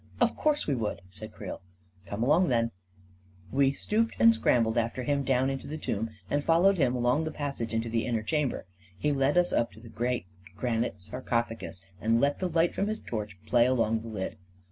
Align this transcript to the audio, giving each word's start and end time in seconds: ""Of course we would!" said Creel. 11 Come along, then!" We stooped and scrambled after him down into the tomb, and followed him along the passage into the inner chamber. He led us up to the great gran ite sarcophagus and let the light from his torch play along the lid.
""Of 0.19 0.35
course 0.35 0.65
we 0.65 0.73
would!" 0.73 1.03
said 1.11 1.31
Creel. 1.31 1.61
11 2.07 2.09
Come 2.09 2.23
along, 2.23 2.47
then!" 2.47 2.71
We 3.51 3.71
stooped 3.71 4.15
and 4.19 4.33
scrambled 4.33 4.75
after 4.75 5.03
him 5.03 5.21
down 5.23 5.51
into 5.51 5.67
the 5.67 5.77
tomb, 5.77 6.09
and 6.27 6.43
followed 6.43 6.79
him 6.79 6.95
along 6.95 7.23
the 7.23 7.29
passage 7.31 7.71
into 7.71 7.87
the 7.87 8.07
inner 8.07 8.23
chamber. 8.23 8.65
He 8.97 9.11
led 9.11 9.37
us 9.37 9.53
up 9.53 9.71
to 9.73 9.79
the 9.79 9.89
great 9.89 10.25
gran 10.57 10.83
ite 10.83 10.99
sarcophagus 10.99 11.81
and 12.01 12.19
let 12.19 12.39
the 12.39 12.49
light 12.49 12.73
from 12.73 12.87
his 12.87 12.99
torch 12.99 13.37
play 13.45 13.67
along 13.67 13.99
the 13.99 14.07
lid. 14.07 14.37